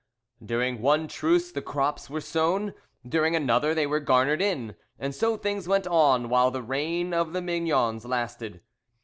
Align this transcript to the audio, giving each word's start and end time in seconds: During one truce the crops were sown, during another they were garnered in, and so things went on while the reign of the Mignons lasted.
During 0.43 0.81
one 0.81 1.07
truce 1.07 1.51
the 1.51 1.61
crops 1.61 2.09
were 2.09 2.21
sown, 2.21 2.73
during 3.07 3.35
another 3.35 3.75
they 3.75 3.85
were 3.85 3.99
garnered 3.99 4.41
in, 4.41 4.75
and 4.97 5.13
so 5.13 5.37
things 5.37 5.67
went 5.67 5.85
on 5.85 6.27
while 6.27 6.49
the 6.49 6.63
reign 6.63 7.13
of 7.13 7.33
the 7.33 7.41
Mignons 7.43 8.03
lasted. 8.03 8.61